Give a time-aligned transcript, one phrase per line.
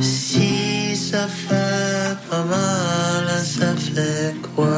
[0.00, 4.68] Si ça fait pas mal, ça fait quoi?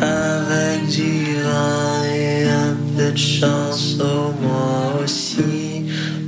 [0.00, 5.86] Avec du vin et un peu de chance, oh, moi aussi,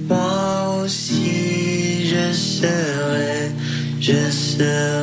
[0.08, 3.52] moi aussi, je serai,
[4.00, 4.97] je serai.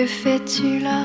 [0.00, 1.04] Que fais-tu là,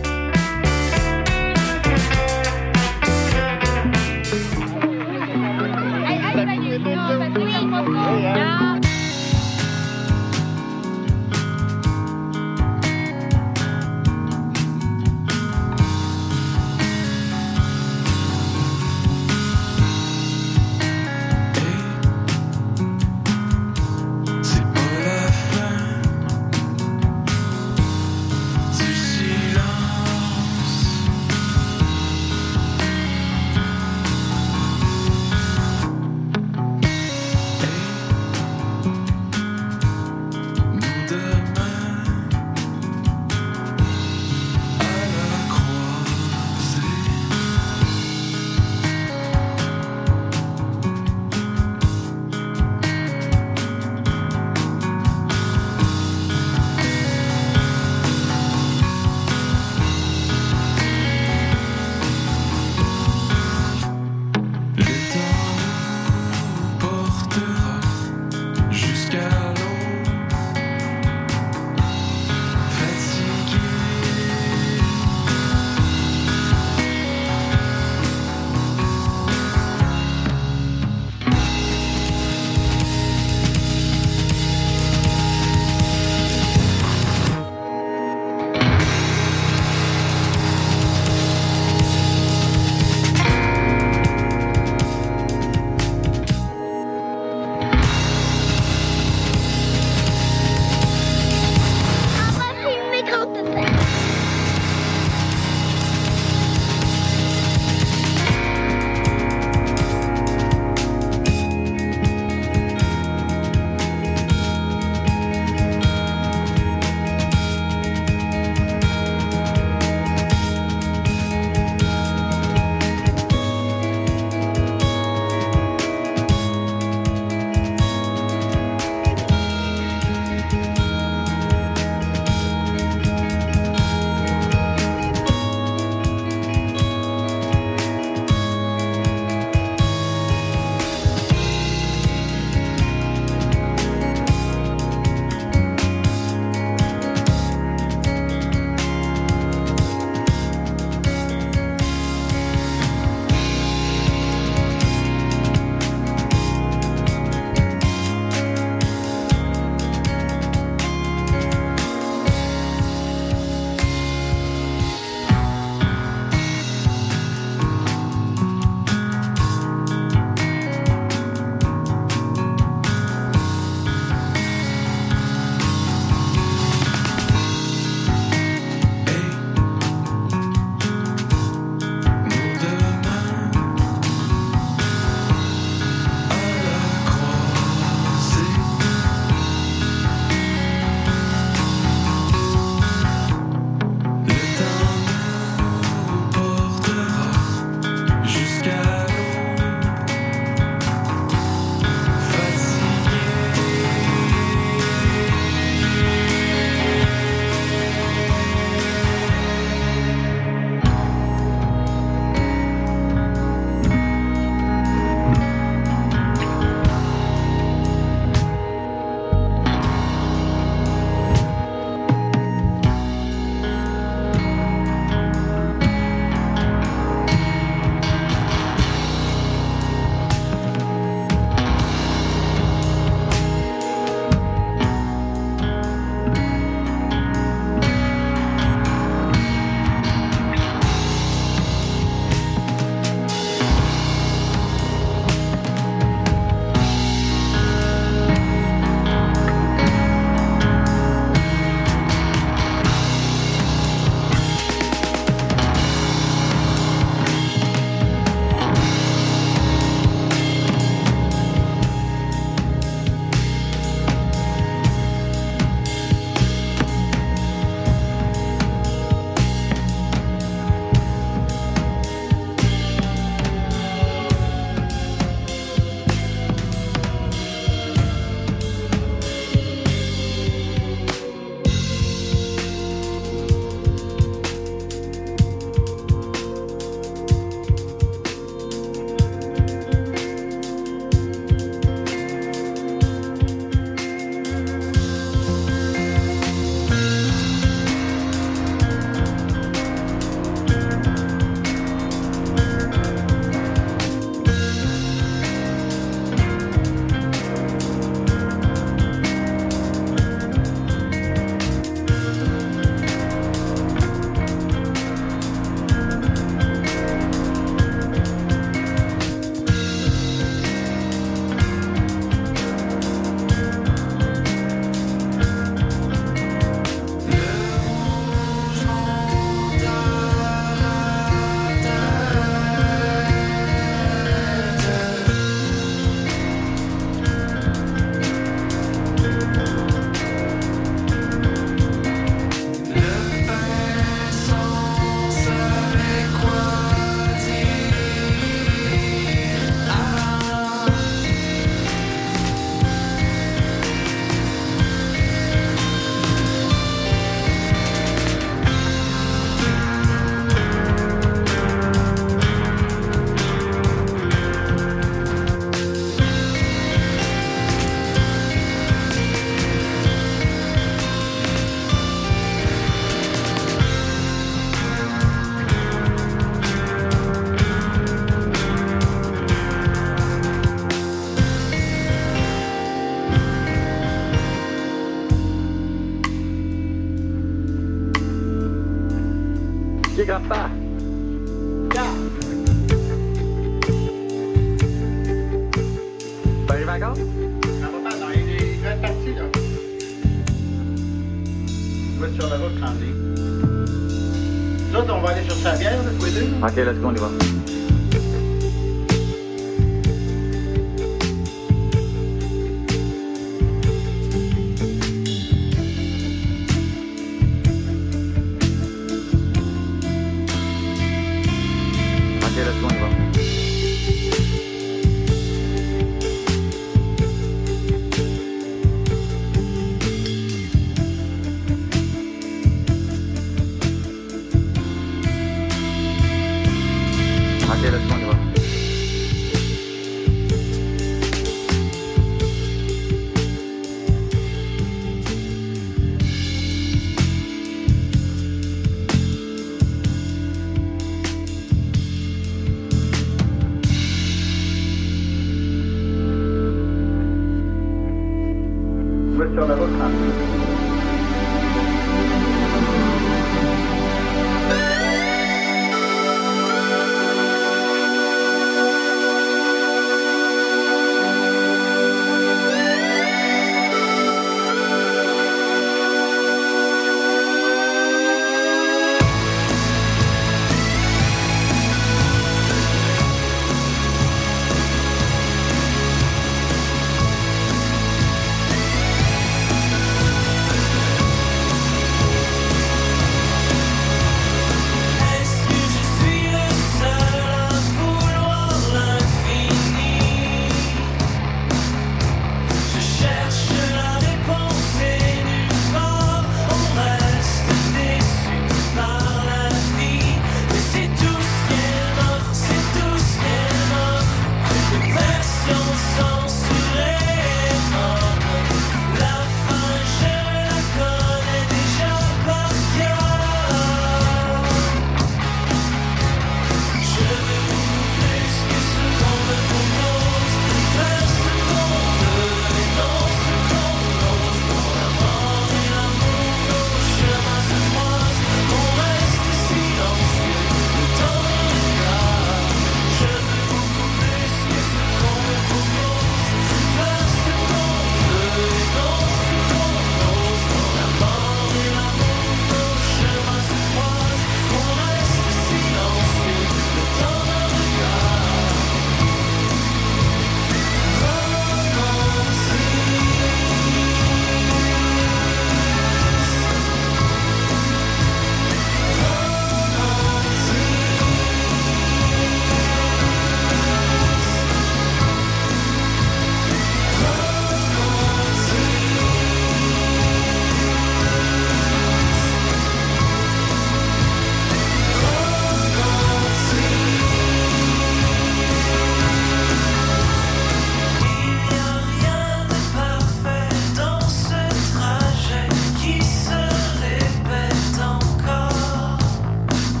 [406.79, 407.50] よろしくお願いします。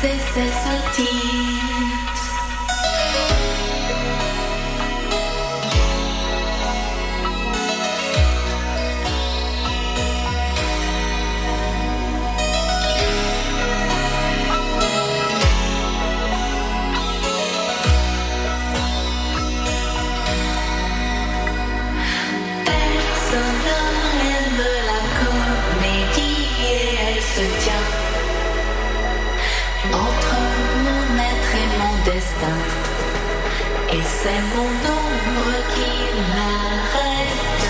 [0.00, 1.37] Necessity
[34.22, 35.90] c'est mon ombre qui
[36.34, 37.66] l'arrête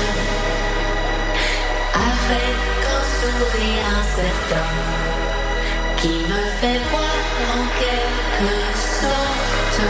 [2.08, 2.58] avec
[2.96, 4.70] un sourire incertain
[5.98, 7.24] qui me fait voir
[7.56, 8.52] en quelque
[9.00, 9.80] sorte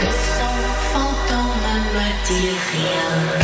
[0.00, 0.56] que son
[0.92, 3.43] fantôme ne me dit rien.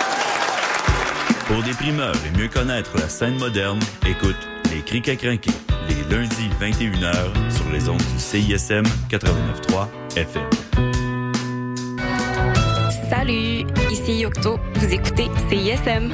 [1.51, 4.37] Pour des primeurs et mieux connaître la scène moderne, écoute
[4.71, 5.51] Les Crics à crinquer,
[5.89, 10.49] les lundis 21h sur les ondes du CISM 89.3 FM.
[13.09, 14.59] Salut, ici Yocto.
[14.75, 16.13] Vous écoutez CISM.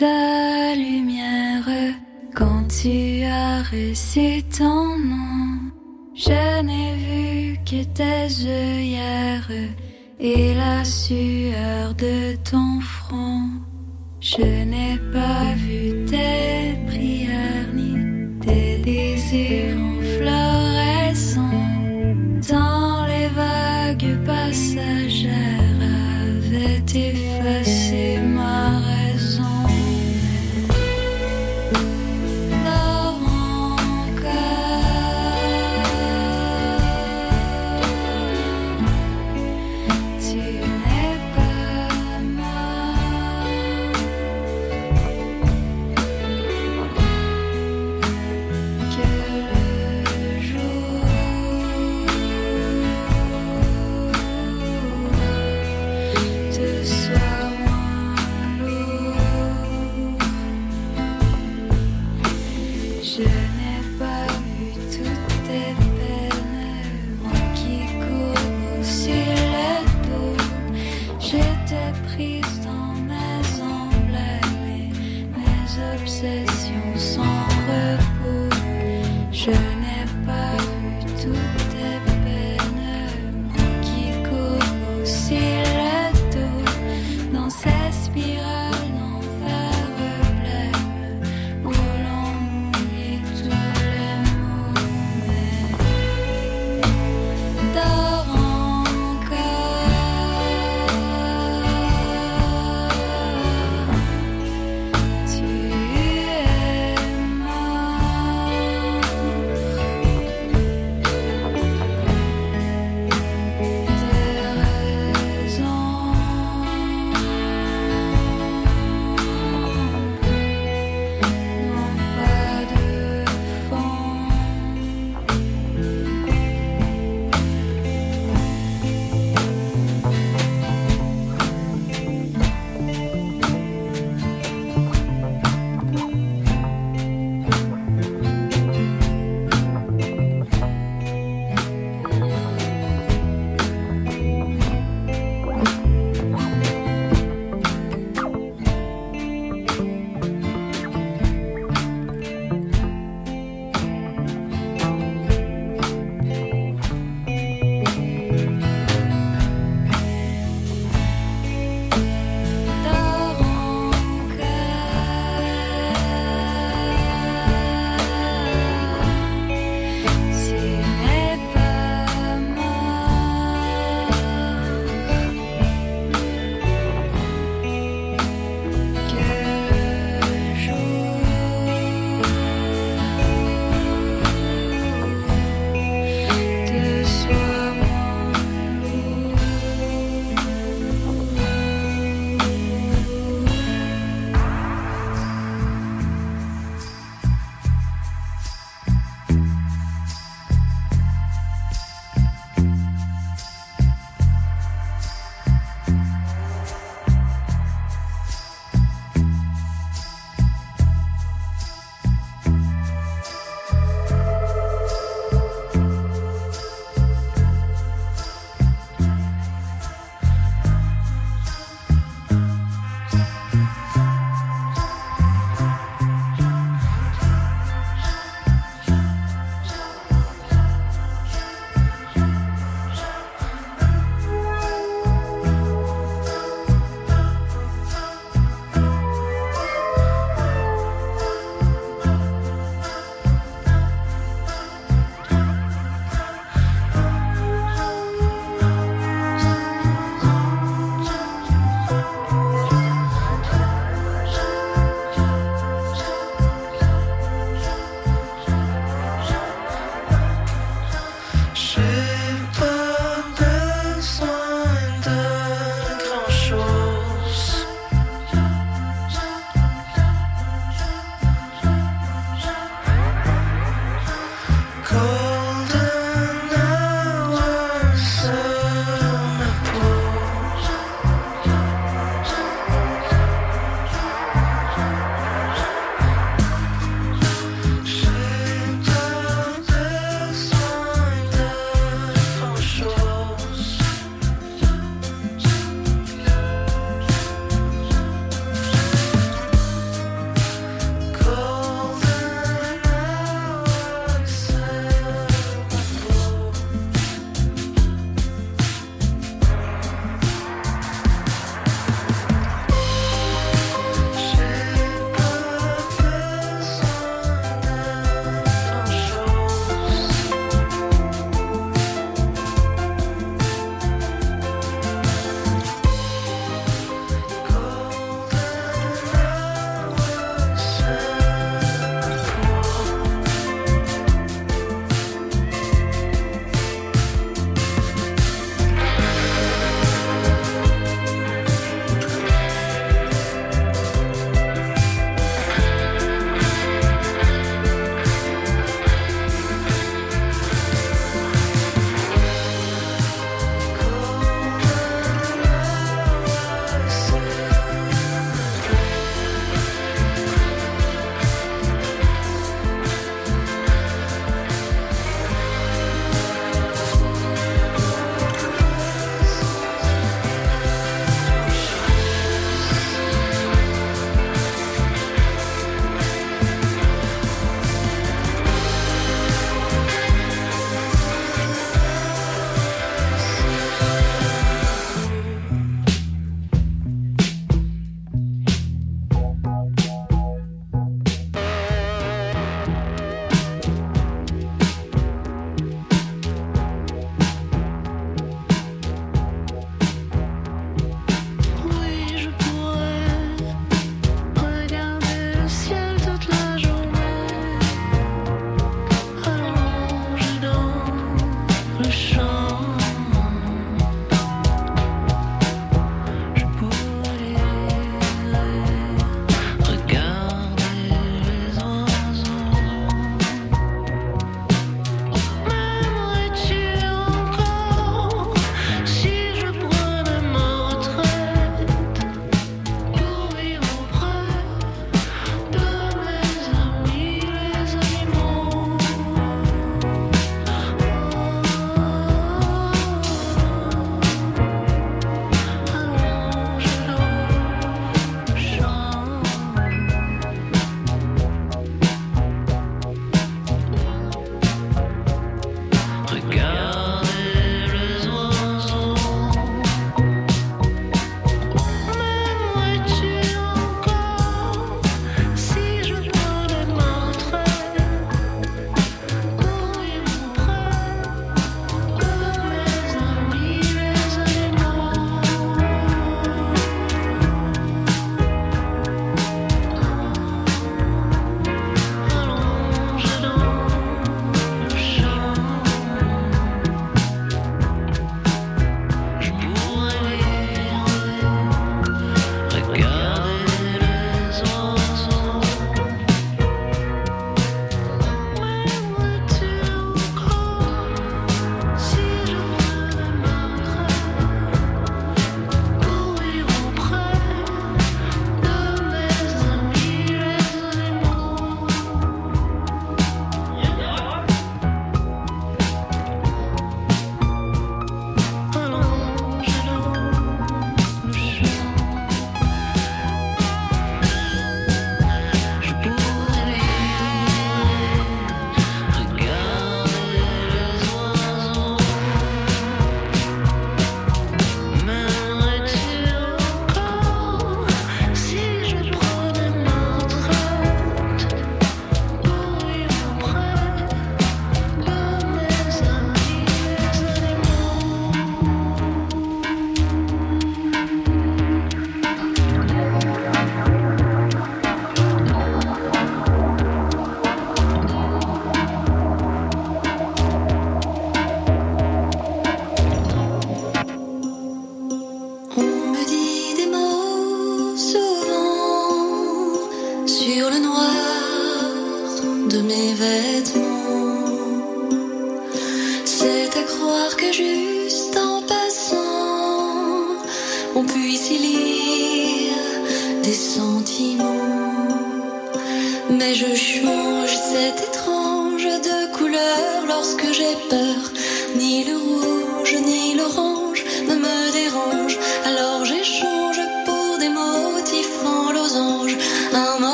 [0.00, 1.68] ta lumière
[2.34, 5.70] quand tu as reçu ton nom.
[6.14, 9.46] Je n'ai vu qu'étais-je hier
[10.18, 13.50] et la sueur de ton front.
[14.20, 15.69] Je n'ai pas vu.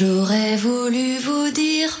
[0.00, 2.00] J'aurais voulu vous dire